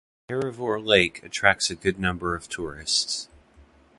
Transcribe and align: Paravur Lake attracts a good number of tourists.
Paravur 0.27 0.83
Lake 0.83 1.21
attracts 1.21 1.69
a 1.69 1.75
good 1.75 1.99
number 1.99 2.33
of 2.33 2.49
tourists. 2.49 3.27